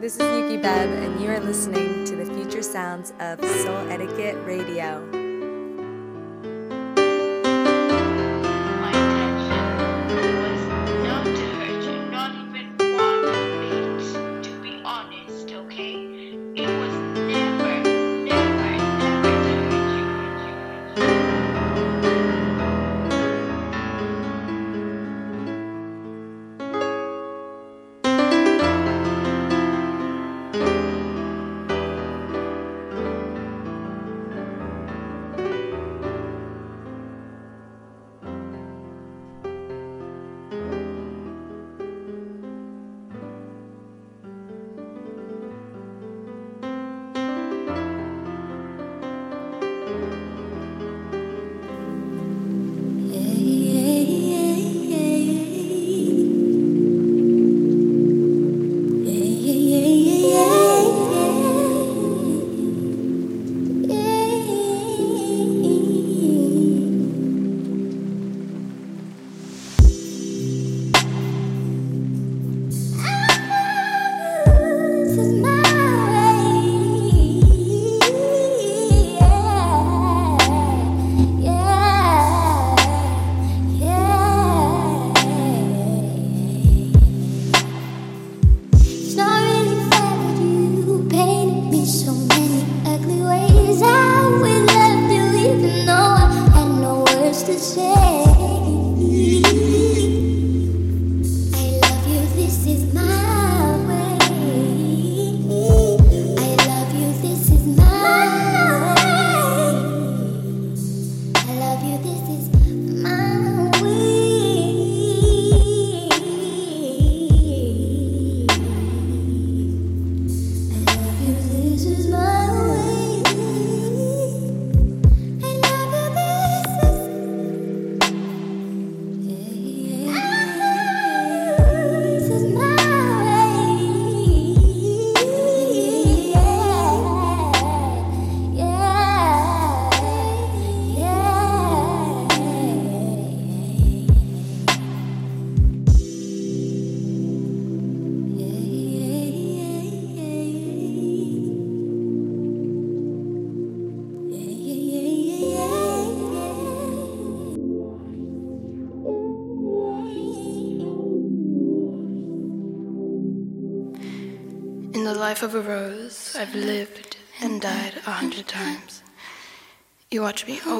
[0.00, 5.19] This is Yuki Beb, and you are listening to the future sounds of Souletiquette Radio.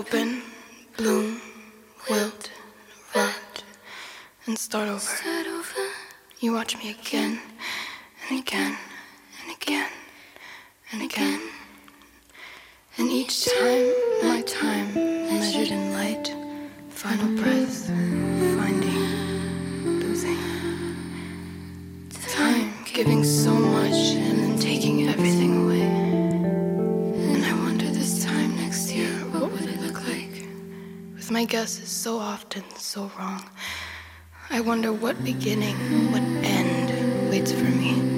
[0.01, 0.30] Open,
[31.31, 33.49] With guess is so often so wrong,
[34.51, 35.77] I wonder what beginning,
[36.11, 38.10] what end waits for me.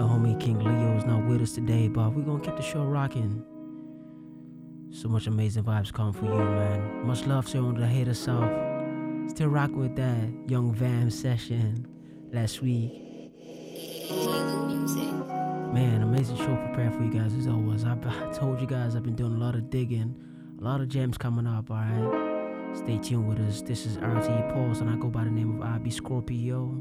[0.00, 3.44] homie King Leo is not with us today, but we're gonna keep the show rocking.
[4.90, 7.06] So much amazing vibes come for you, man.
[7.06, 8.50] Much love to all the haters south.
[9.30, 11.86] Still rock with that Young Vam session
[12.32, 13.06] last week.
[15.76, 17.84] Man, amazing show prepared for you guys as always.
[17.84, 20.16] I, I told you guys I've been doing a lot of digging,
[20.58, 22.74] a lot of gems coming up, alright?
[22.74, 23.60] Stay tuned with us.
[23.60, 26.74] This is RTE Pulse, and I go by the name of Abi Scorpio.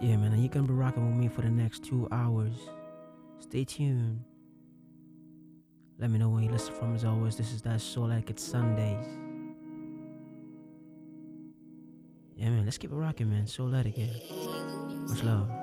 [0.00, 2.54] Yeah, man, and you're gonna be rocking with me for the next two hours.
[3.40, 4.24] Stay tuned.
[5.98, 7.36] Let me know when you listen from as always.
[7.36, 9.27] This is that Soul Like It's Sundays.
[12.38, 13.46] Yeah, man, let's keep it rocking, man.
[13.46, 15.08] Souletiquette.
[15.08, 15.57] Much love.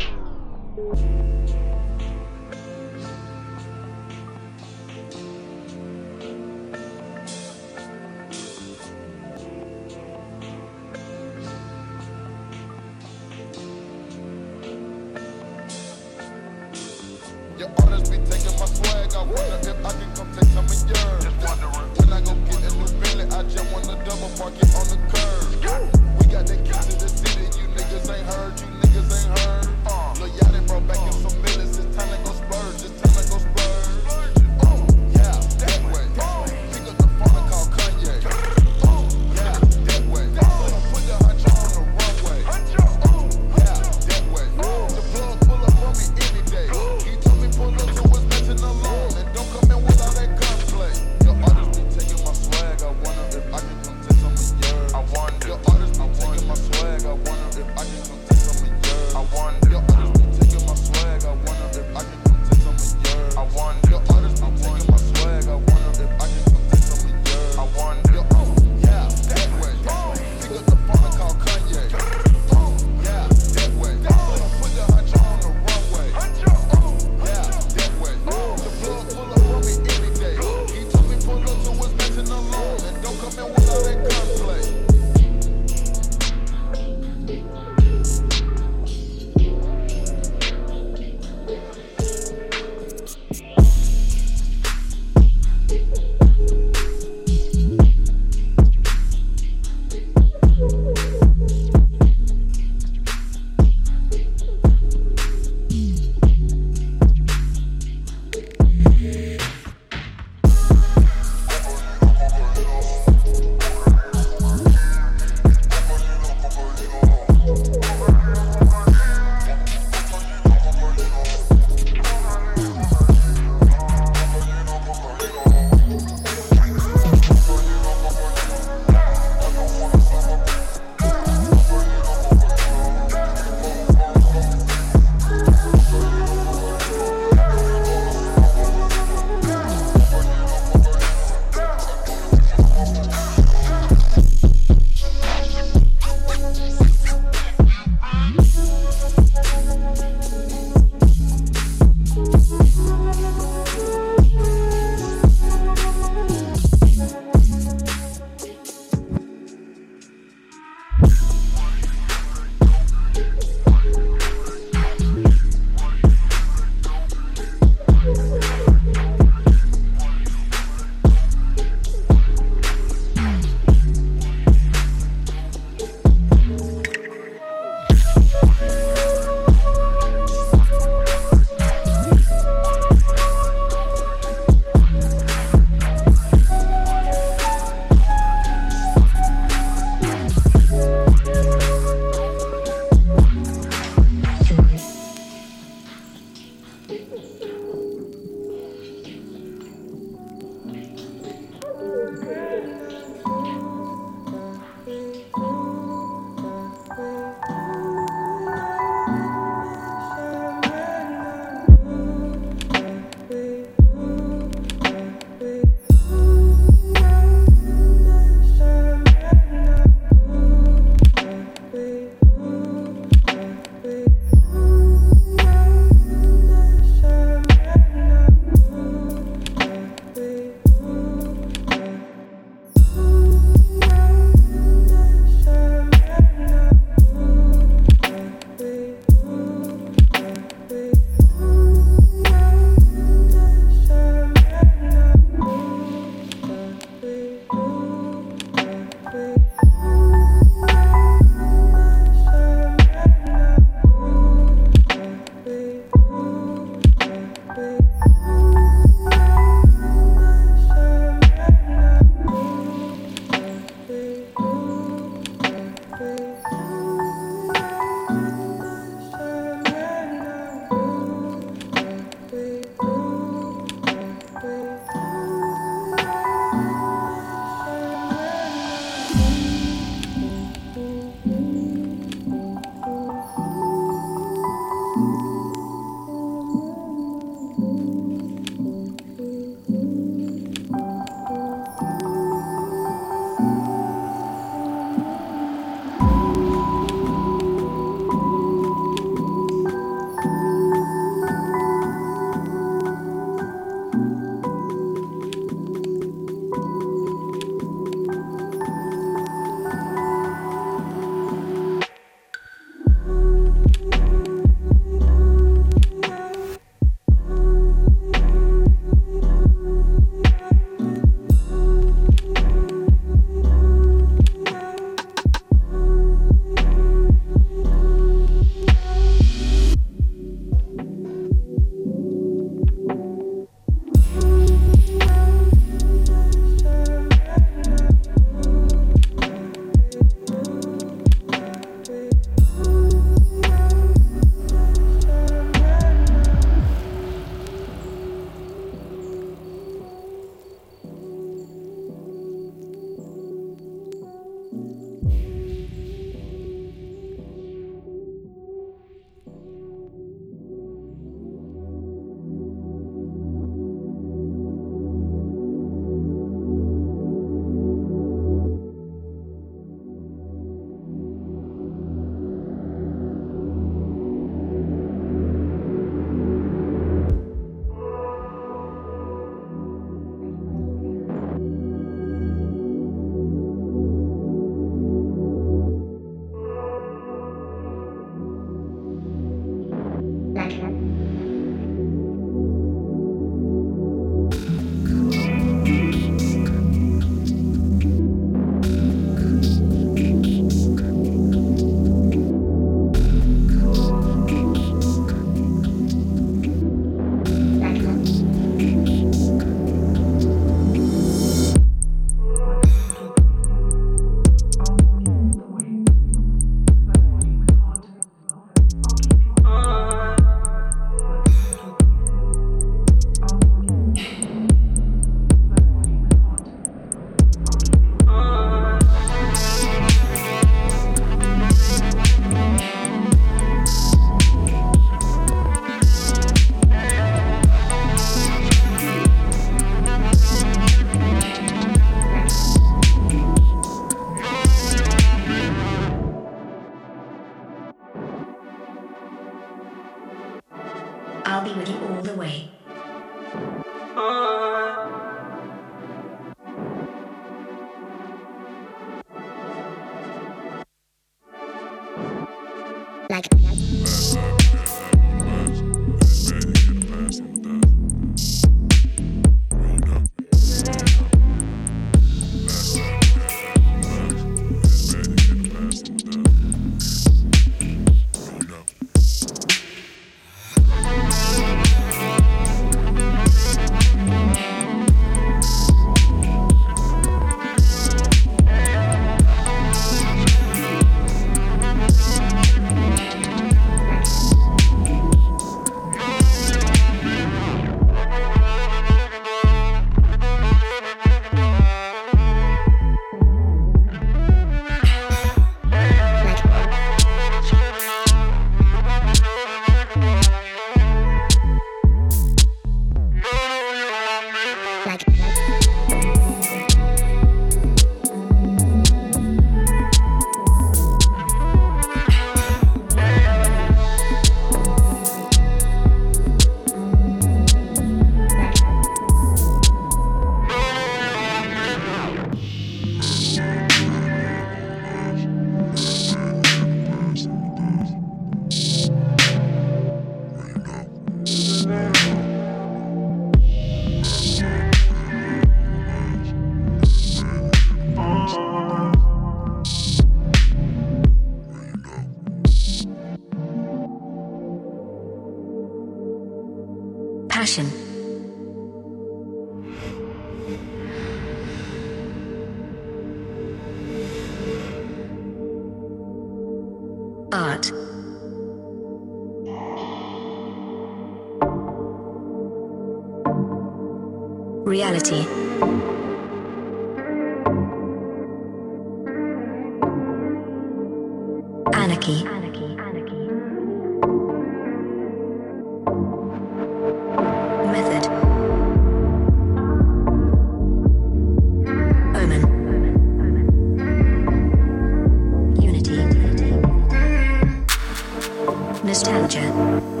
[598.93, 600.00] Time.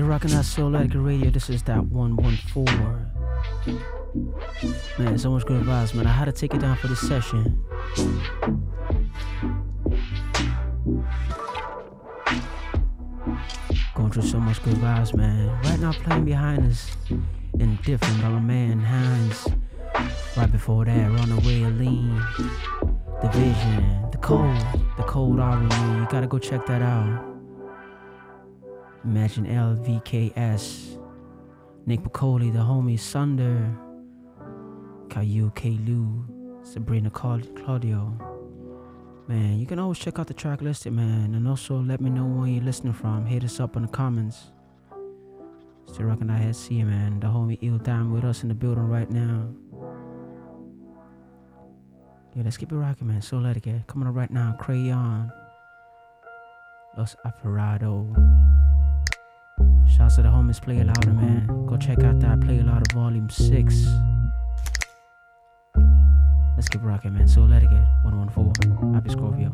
[0.00, 1.28] Still rocking that Souletiquette Radio.
[1.28, 2.64] This is that 114.
[4.98, 6.06] Man, so much good vibes, man.
[6.06, 7.62] I had to take it down for this session.
[13.94, 15.50] Going through so much good vibes, man.
[15.64, 16.96] Right now, playing behind us,
[17.58, 19.48] Indifferent by my man Hines.
[20.34, 22.22] Right before that, Runaway Lean.
[23.20, 24.56] Division, The Cold,
[24.96, 25.76] The Cold R&B.
[25.76, 27.29] You gotta go check that out.
[29.04, 30.98] Imagine LVKS.
[31.86, 33.74] Nick Piccoli, the homie Sunder.
[35.08, 35.78] Caillou K.
[35.86, 36.24] Lou.
[36.62, 38.18] Sabrina Claudio.
[39.26, 41.34] Man, you can always check out the track listed, man.
[41.34, 43.26] And also let me know where you're listening from.
[43.26, 44.50] Hit us up in the comments.
[45.86, 47.20] Still rocking that head see man.
[47.20, 49.48] The homie Il Time with us in the building right now.
[52.34, 53.20] Yeah, let's keep it rocking, man.
[53.20, 53.86] Souletiquette.
[53.86, 55.32] Coming up right now, Crayon.
[56.96, 58.49] Los Apparado.
[59.96, 61.46] Shouts to the homies, play it louder, man.
[61.66, 63.86] Go check out that play louder volume six.
[66.56, 67.26] Let's keep rocking, man.
[67.26, 68.94] Souletiquette 114.
[68.96, 69.50] Abi Scorpio.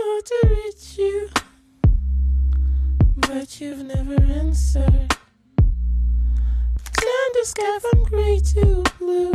[0.02, 1.28] want to be you.
[3.16, 5.15] But you've never answered.
[7.56, 9.32] Sky from gray to blue.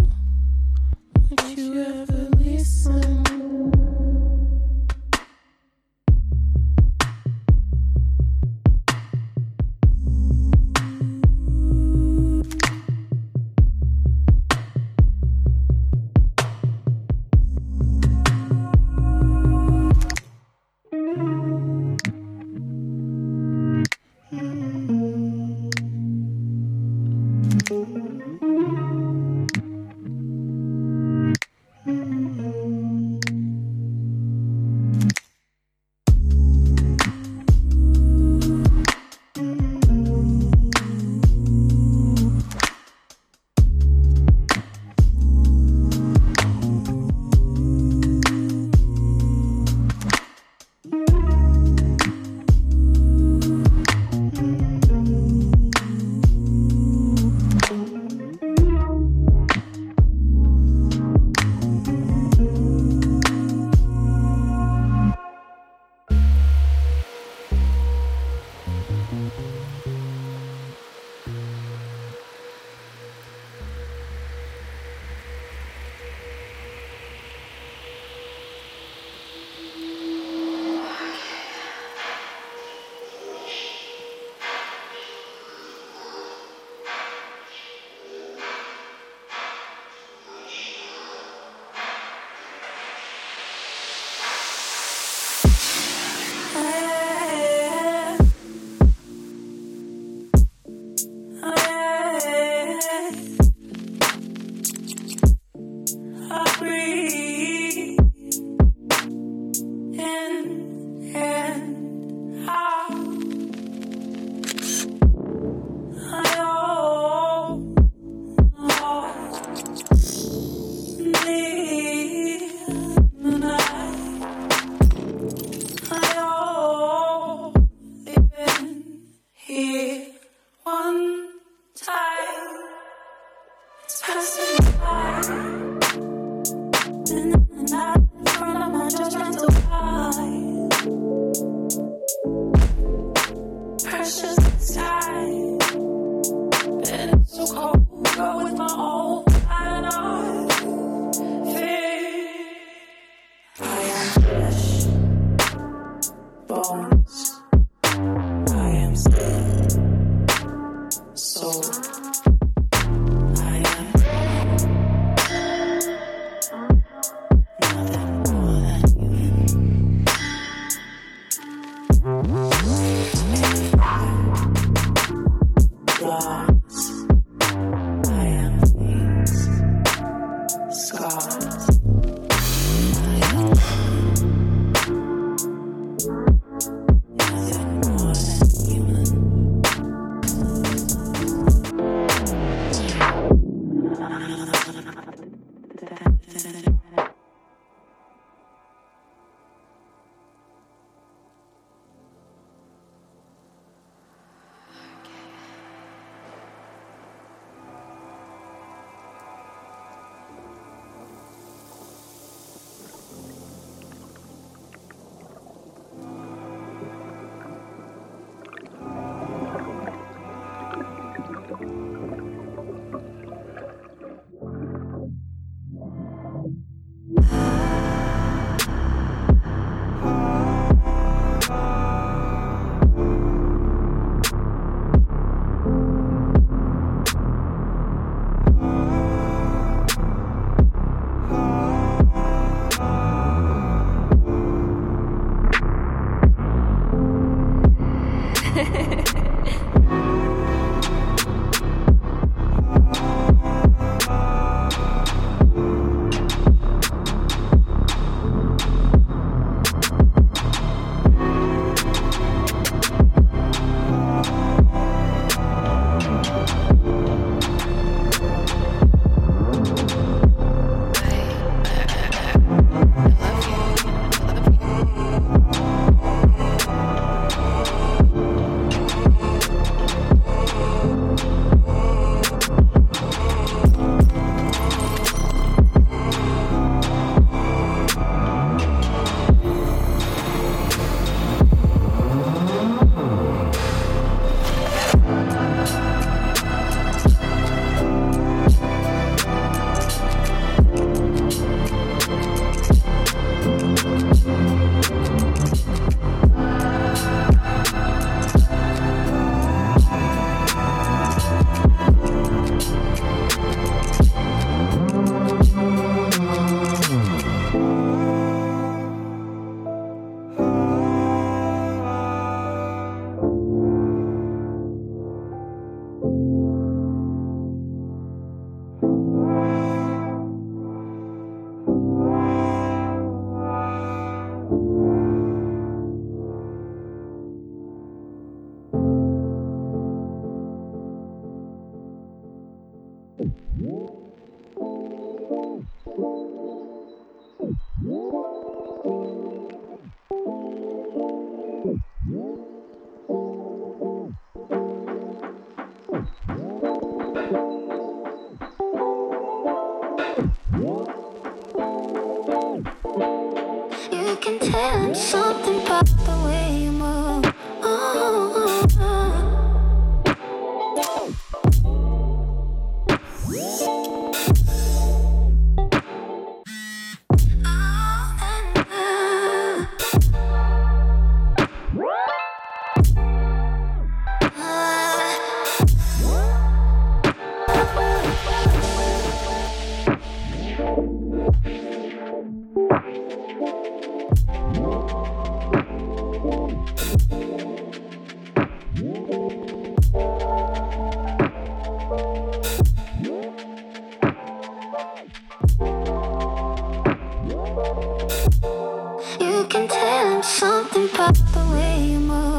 [409.41, 412.30] You can tell him something about the way you move.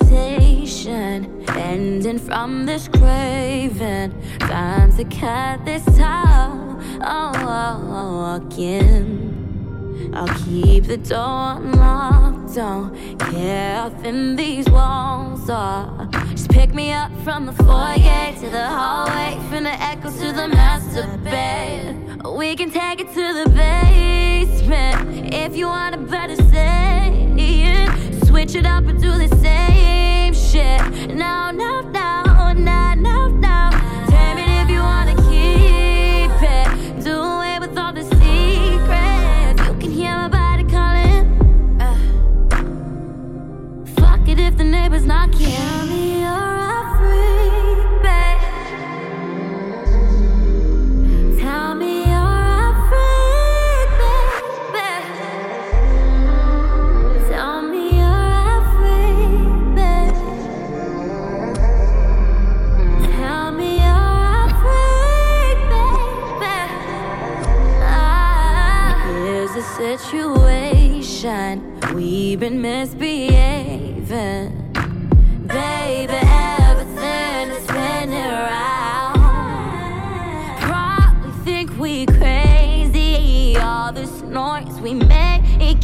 [0.00, 4.14] Invitation, ending from this craving.
[4.38, 6.50] Time to cut this tie.
[7.02, 10.10] Oh, oh, oh, walk in.
[10.14, 12.54] I'll keep the door unlocked.
[12.54, 16.08] Don't care how thin these walls are.
[16.30, 20.48] Just pick me up from the foyer to the hallway, from the echoes to the
[20.48, 22.26] master bed.
[22.26, 26.71] We can take it to the basement if you want a better it.
[28.32, 31.14] Switch it up and do the same shit.
[31.14, 31.91] No, no,
[69.76, 71.52] situation.
[71.94, 74.10] We've been misbehaving.
[75.46, 79.20] Baby, everything is spinning around.
[80.60, 83.56] Probably think we crazy.
[83.56, 85.32] All this noise we making.
[85.58, 85.74] We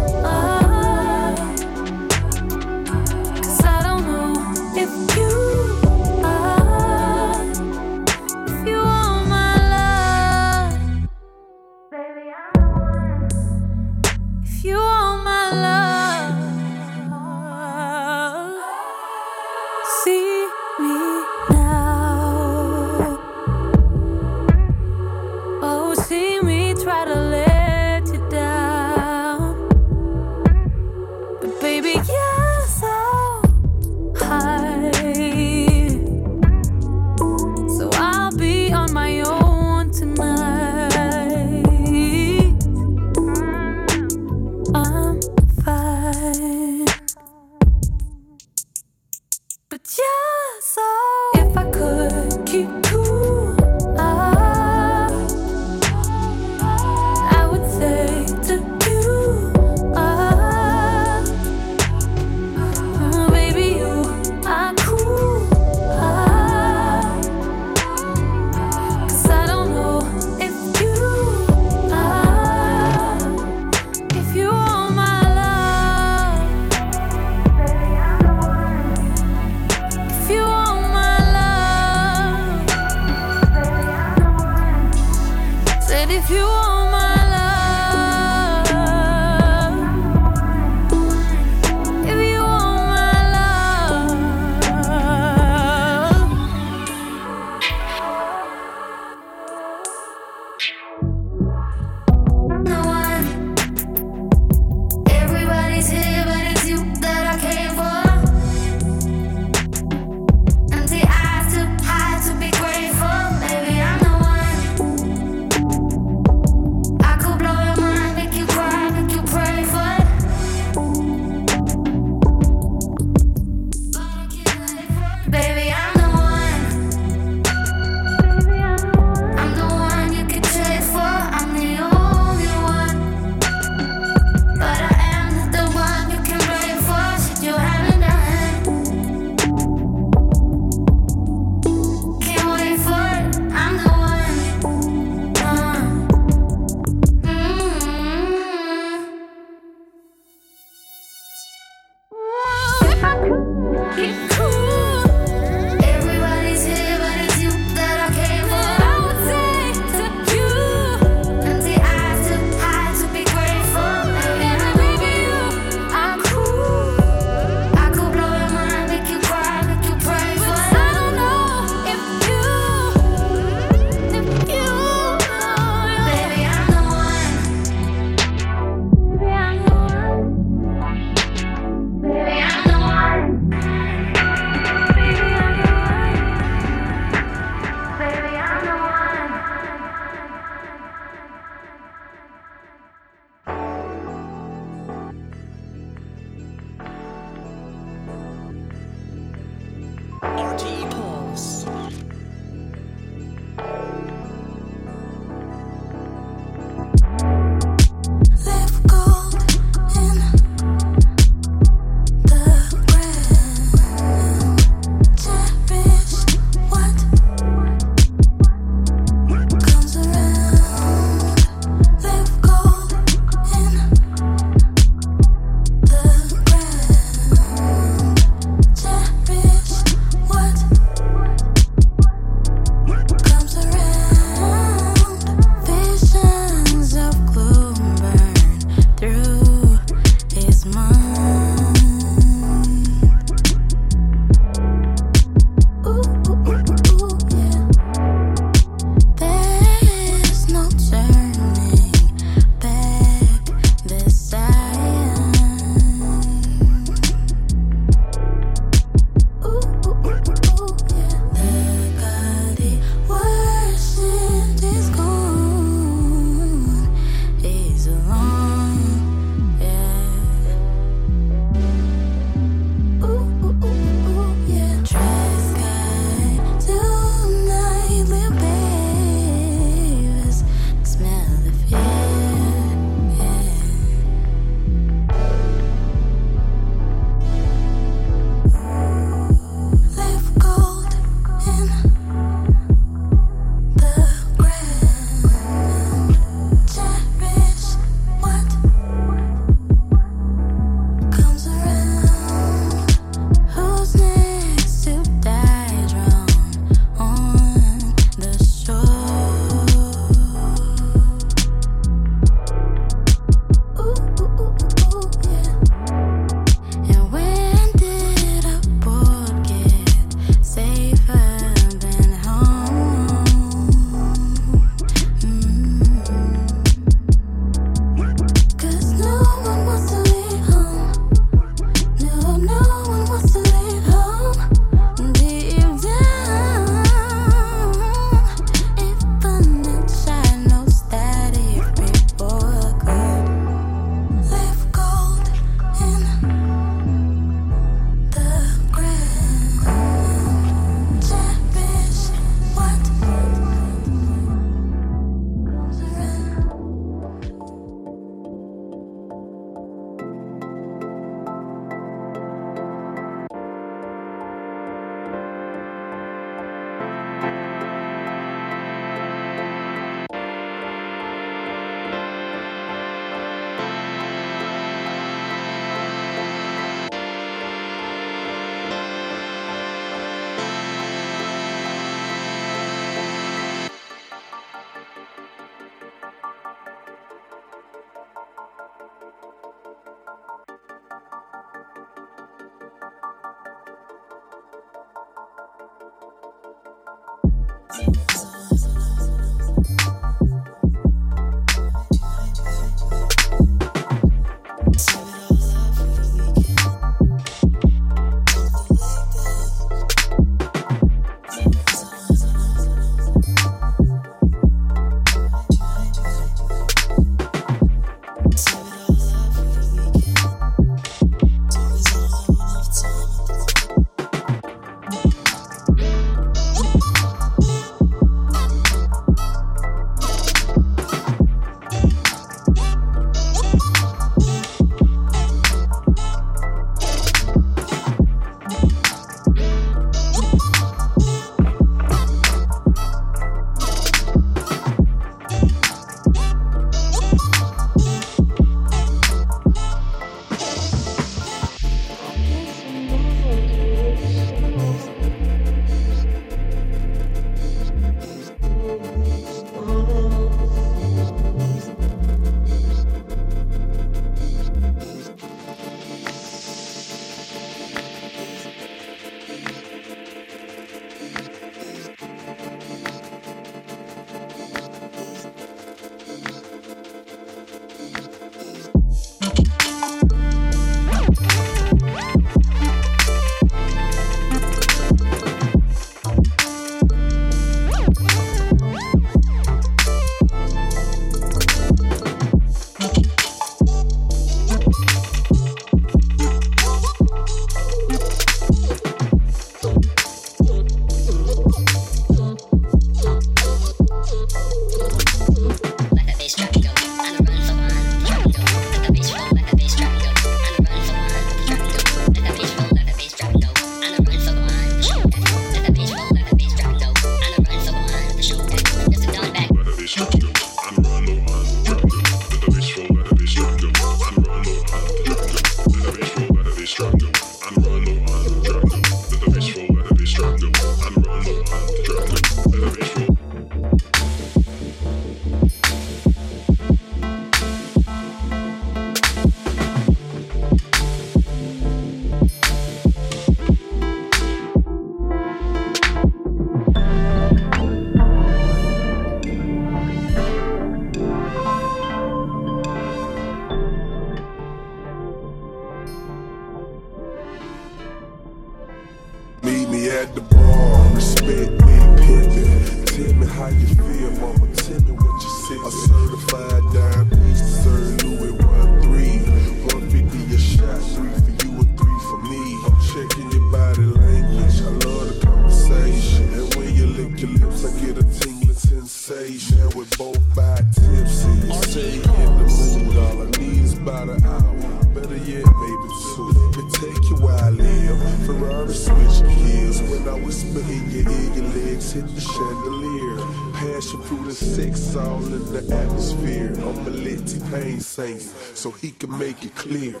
[598.64, 600.00] so he can make it clear.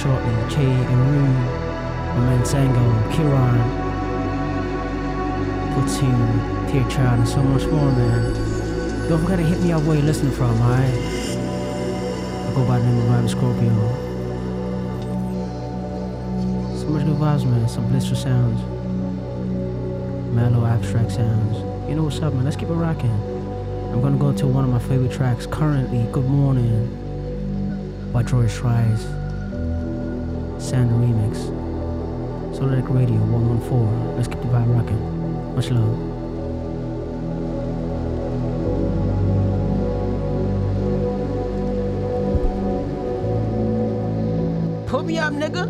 [0.00, 1.28] shortly K, Imru,
[2.24, 3.58] Mansango, Kiran,
[5.74, 8.32] Platoon, Tear Child, and so much more, man.
[9.10, 10.94] Don't forget to hit me up where you're listening from, alright?
[10.94, 13.74] I go by the name of Abi Scorpio.
[16.78, 17.68] So much good vibes, man.
[17.68, 18.58] Some blissful sounds.
[20.34, 21.58] Mellow, abstract sounds.
[21.90, 22.44] You know what's up, man.
[22.44, 23.10] Let's keep it rocking.
[23.92, 26.88] I'm gonna go to one of my favorite tracks currently, Good Morning
[28.14, 29.19] by Troy Shrives.
[30.60, 31.38] Sander Remix.
[32.54, 34.16] Souletiquette Radio 114.
[34.16, 35.54] Let's keep the vibe rocking.
[35.56, 35.96] Much love.
[44.86, 45.69] Put me up, nigga.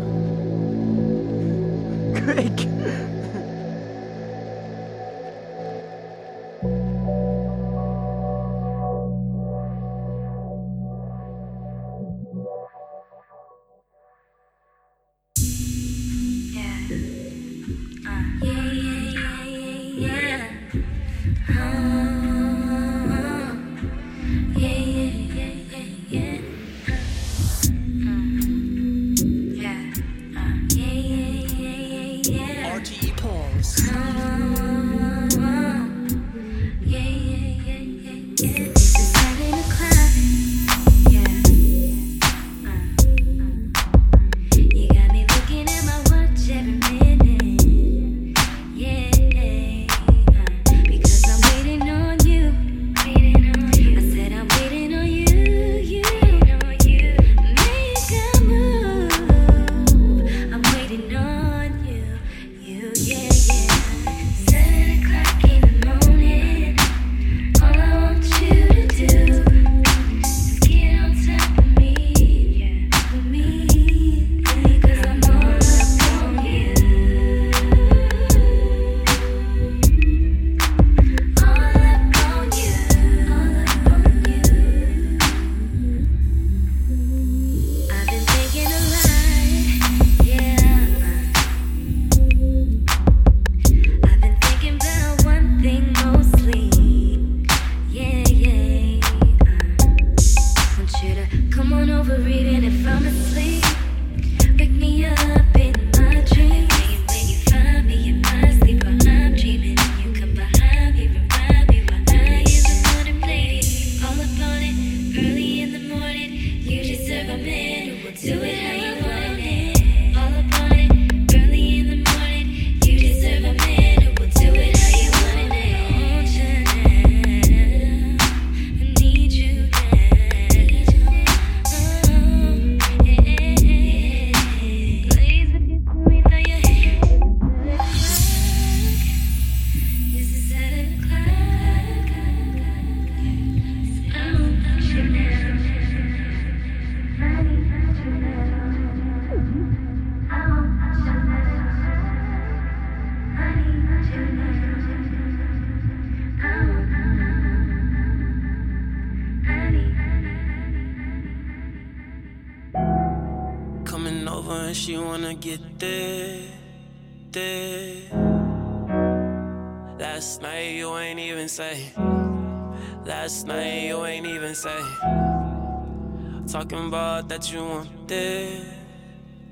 [176.61, 178.61] Talking about that you want there,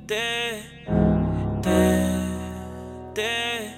[0.06, 0.62] there,
[1.64, 2.22] there,
[3.16, 3.74] there,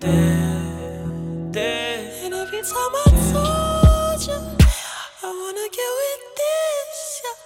[0.00, 2.24] there, there.
[2.24, 4.40] And every time I told you,
[5.22, 7.36] I wanna get with this, yeah.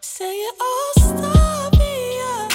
[0.00, 2.48] Saying, oh, stop me, yeah.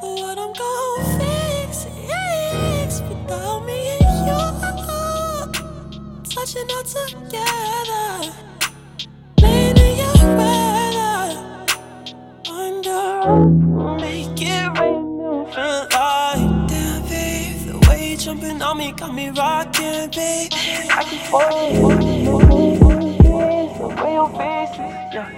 [0.00, 4.42] What I'm gon' fix, fix without me and you.
[6.34, 8.34] Touching all together,
[14.00, 15.04] Make it rain,
[15.52, 17.58] feel like damn, babe.
[17.66, 20.52] The way you jumping on me got me rocking, babe.
[20.90, 21.72] I can fall
[23.78, 24.78] the way your face is,
[25.14, 25.28] yeah.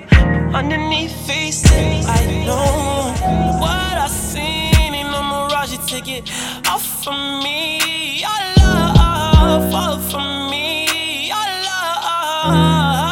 [0.55, 5.73] Underneath faces, I know what I seen in the mirage.
[5.73, 6.31] You take it
[6.69, 8.21] off from me.
[8.21, 11.27] Your love, fall from me.
[11.29, 11.37] Your
[11.69, 13.08] love,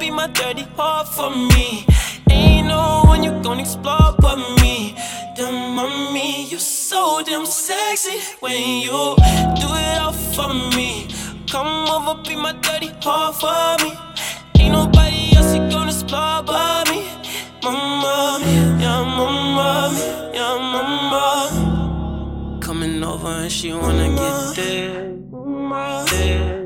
[0.00, 1.84] be my dirty heart for me.
[2.30, 4.96] Ain't no one you gon' explore but me.
[5.36, 9.14] Damn, mommy, you so damn sexy when you
[9.60, 11.06] do it all for me.
[11.50, 13.92] Come over, be my dirty heart for me.
[14.58, 17.06] Ain't nobody else you gonna explore but me.
[17.62, 18.38] Mama,
[18.80, 19.92] yeah, mama,
[20.32, 22.58] yeah, mama.
[22.62, 25.14] Coming over and she wanna get there,
[26.10, 26.59] there.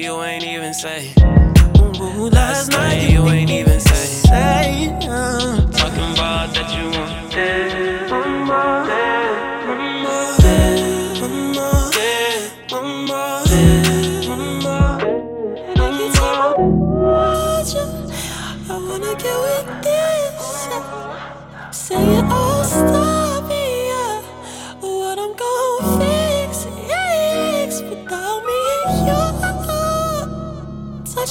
[0.00, 1.12] You ain't even say.
[2.32, 4.88] Last night you ain't even say.
[5.02, 7.34] Uh, talking about that you want
[8.50, 9.19] I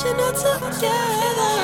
[0.06, 1.59] all together.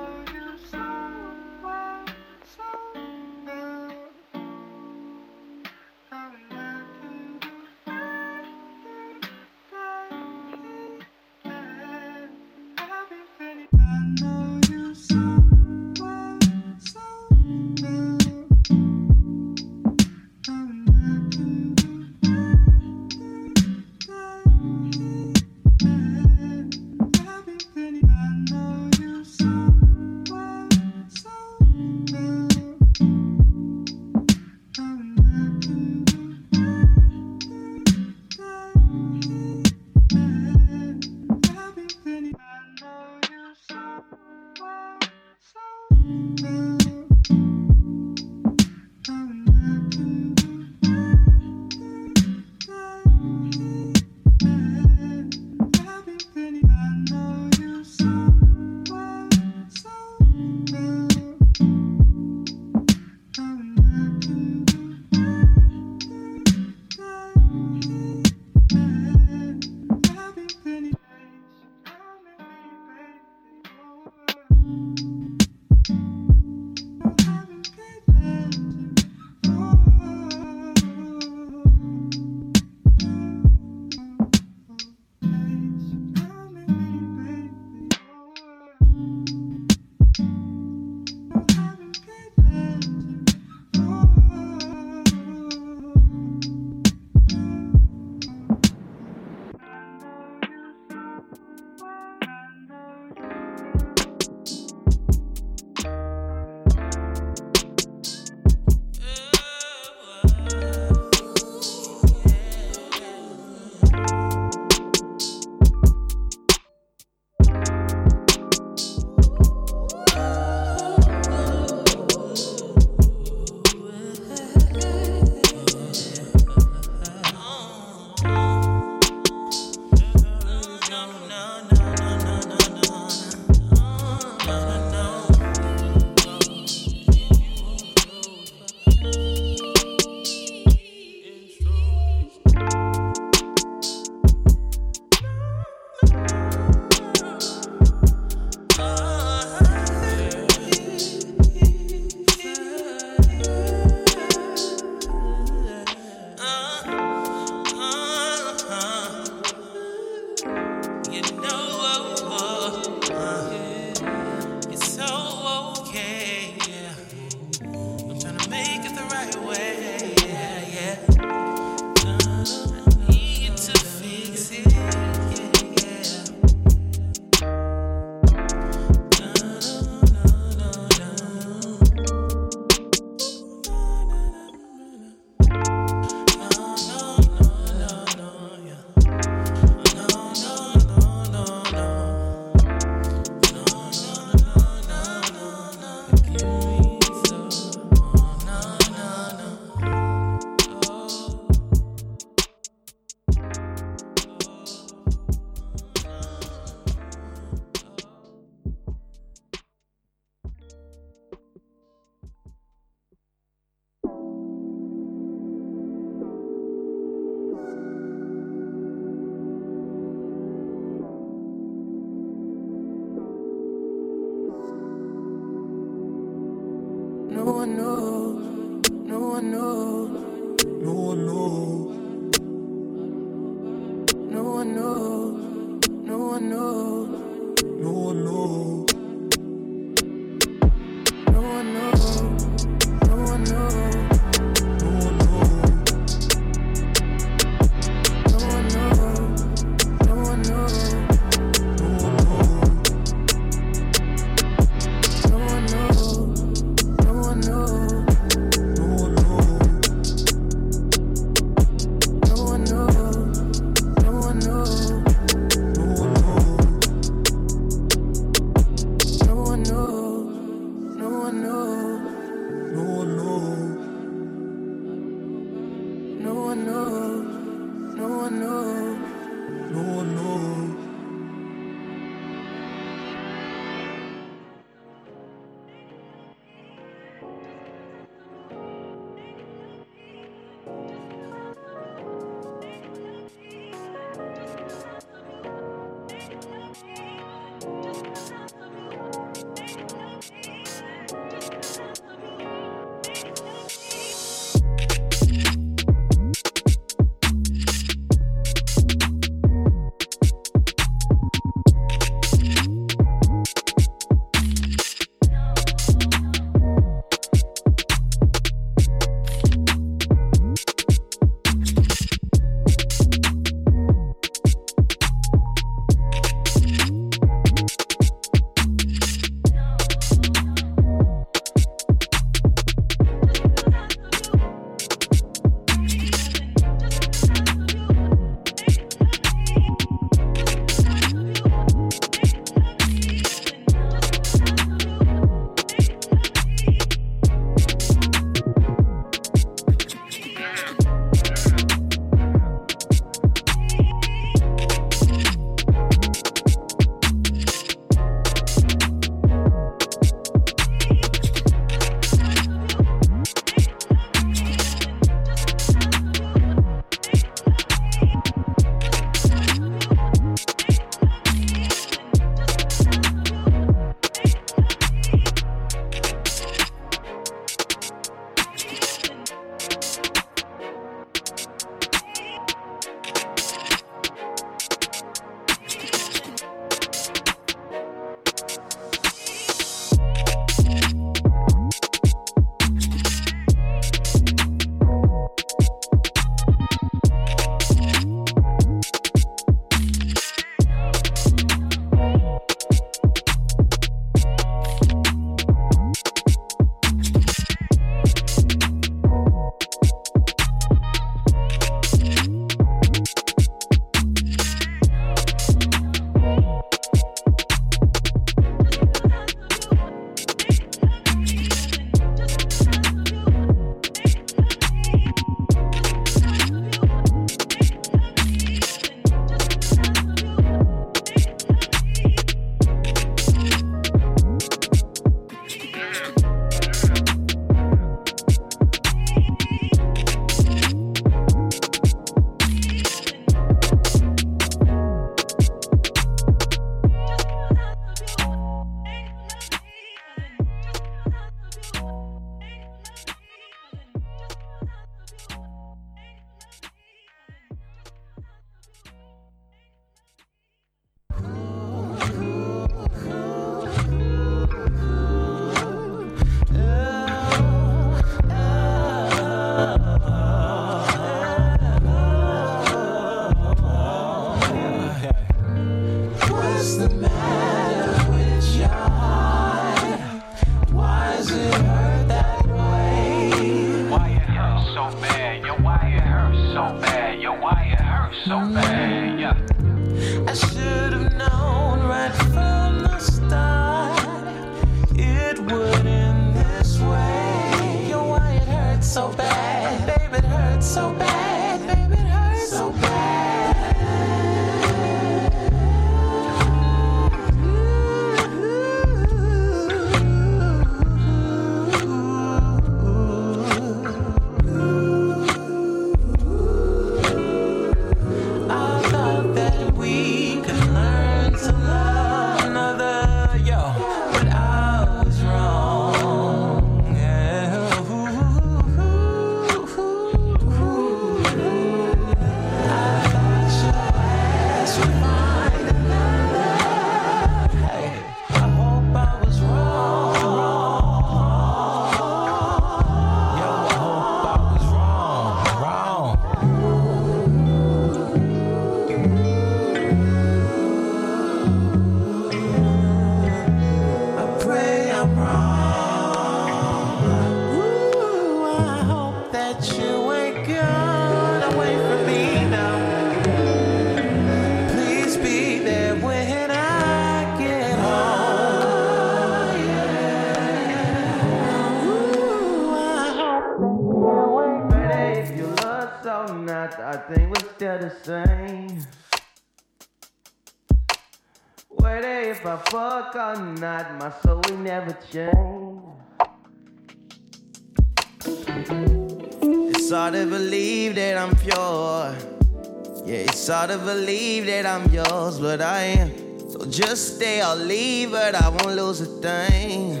[593.44, 596.10] It's hard believe that I'm yours, but I am.
[596.48, 600.00] So just stay or leave, but I won't lose a thing.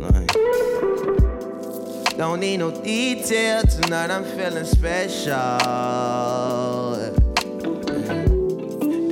[0.00, 0.32] Like,
[2.16, 5.34] don't need no detail tonight, I'm feeling special.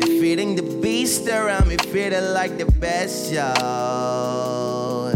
[0.01, 5.13] Defeating the beast around me, feeling like the best, y'all.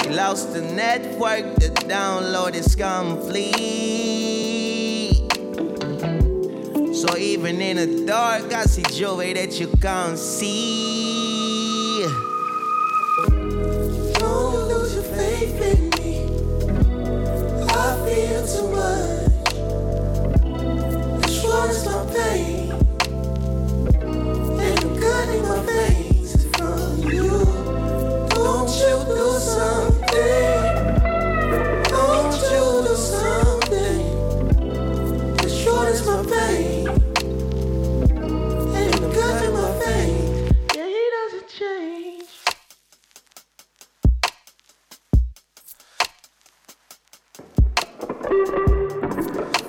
[0.00, 3.77] We lost the network, the download is complete.
[7.48, 11.07] Even in the dark, I see joy that you can't see.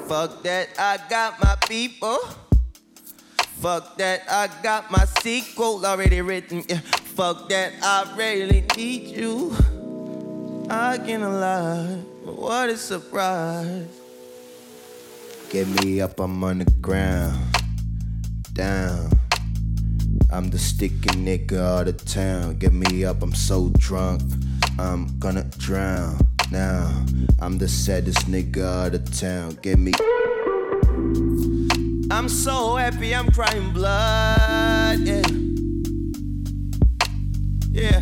[0.09, 2.17] Fuck that, I got my people.
[3.61, 6.63] Fuck that, I got my sequel already written.
[6.67, 6.79] Yeah.
[7.13, 9.55] Fuck that, I really need you.
[10.67, 13.85] I can't lie, but what a surprise.
[15.51, 17.37] Get me up, I'm on the ground.
[18.53, 19.11] Down.
[20.31, 22.57] I'm the sticky nigga all the town.
[22.57, 24.23] Get me up, I'm so drunk.
[24.79, 27.05] I'm gonna drown now.
[27.39, 29.57] I'm the saddest nigga out of town.
[29.61, 29.93] Get me.
[32.11, 34.99] I'm so happy, I'm crying blood.
[34.99, 35.21] Yeah.
[37.71, 38.01] Yeah.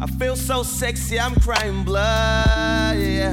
[0.00, 2.96] I feel so sexy, I'm crying blood.
[2.98, 3.30] Yeah.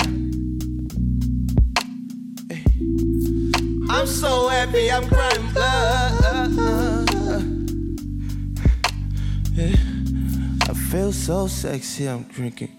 [3.90, 6.24] I'm so happy, I'm crying blood.
[9.54, 9.76] Yeah.
[10.70, 12.77] I feel so sexy, I'm drinking.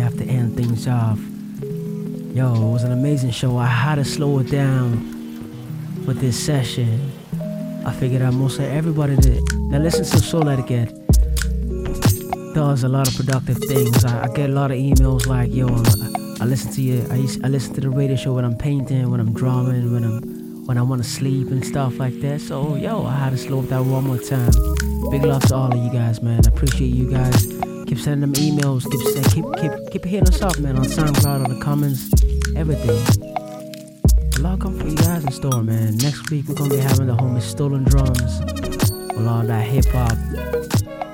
[0.00, 1.18] Have to end things off.
[2.34, 3.58] Yo, it was an amazing show.
[3.58, 4.90] I had to slow it down
[6.06, 7.12] with this session.
[7.84, 10.94] I figured out most of everybody that, that listens to Souletiquette
[12.54, 14.04] does a lot of productive things.
[14.06, 17.06] I, I get a lot of emails like, yo, I'm, I listen to you.
[17.10, 20.66] I, I listen to the radio show when I'm painting, when I'm drawing, when I'm
[20.66, 22.40] when I want to sleep and stuff like that.
[22.40, 24.50] So yo, I had to slow down one more time.
[25.10, 26.40] Big love to all of you guys, man.
[26.46, 27.46] I appreciate you guys.
[27.86, 28.84] Keep sending them emails.
[28.90, 29.00] Keep
[29.34, 32.08] keep keep keep hitting us up, man, on SoundCloud, on the comments,
[32.54, 32.90] everything.
[34.36, 35.96] A lot come for you guys in store, man.
[35.96, 38.40] Next week we're gonna be having the homies Stolen Drums
[39.16, 40.16] with all that hip hop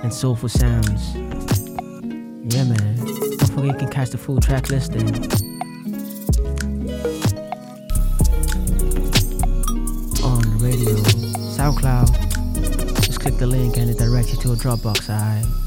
[0.04, 1.14] and soulful sounds.
[2.54, 2.96] Yeah, man.
[2.96, 5.08] Don't forget you can catch the full track listing
[10.22, 10.94] on the radio,
[11.56, 13.00] SoundCloud.
[13.06, 15.65] Just click the link and it directs you to a Dropbox, alright?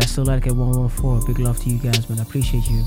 [0.00, 1.26] That's still like at 114.
[1.26, 2.20] Big love to you guys, man.
[2.20, 2.82] I appreciate you.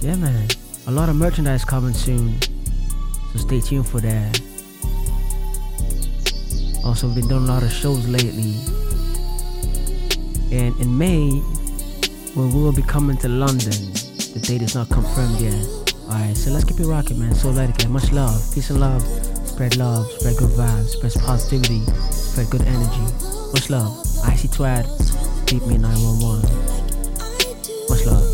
[0.00, 0.48] Yeah, man.
[0.86, 2.40] A lot of merchandise coming soon.
[3.32, 4.40] So stay tuned for that.
[6.86, 8.56] Also, we've been doing a lot of shows lately.
[10.50, 11.42] And in May,
[12.34, 13.92] we will be coming to London.
[14.32, 15.66] The date is not confirmed yet.
[16.04, 17.34] Alright, so let's keep it rocking, man.
[17.34, 18.40] Souletiquette much love.
[18.54, 19.02] Peace and love.
[19.46, 23.12] Spread love, spread good vibes, spread positivity, spread good energy.
[23.52, 24.11] Much love.
[24.24, 24.86] Icy Twad,
[25.46, 26.42] Beat Me 911.
[27.88, 28.31] Much love.